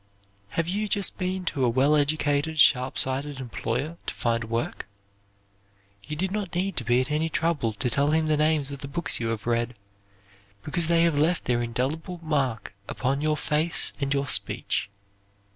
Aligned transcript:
Have 0.57 0.67
you 0.67 0.87
just 0.87 1.19
been 1.19 1.45
to 1.45 1.63
a 1.63 1.69
well 1.69 1.95
educated 1.95 2.59
sharp 2.59 2.97
sighted 2.97 3.39
employer 3.39 3.97
to 4.07 4.13
find 4.15 4.45
work? 4.45 4.87
You 6.03 6.15
did 6.15 6.31
not 6.31 6.55
need 6.55 6.75
to 6.77 6.83
be 6.83 6.99
at 7.01 7.11
any 7.11 7.29
trouble 7.29 7.71
to 7.73 7.87
tell 7.87 8.09
him 8.09 8.25
the 8.25 8.35
names 8.35 8.71
of 8.71 8.79
the 8.79 8.87
books 8.87 9.19
you 9.19 9.27
have 9.27 9.45
read, 9.45 9.77
because 10.63 10.87
they 10.87 11.03
have 11.03 11.13
left 11.15 11.45
their 11.45 11.61
indelible 11.61 12.19
mark 12.23 12.73
upon 12.89 13.21
your 13.21 13.37
face 13.37 13.93
and 14.01 14.11
your 14.11 14.27
speech. 14.27 14.89